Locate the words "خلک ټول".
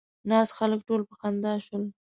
0.57-1.01